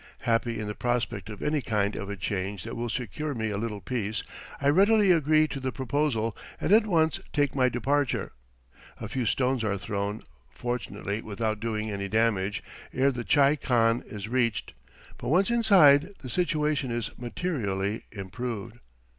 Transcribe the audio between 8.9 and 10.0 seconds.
A few stones are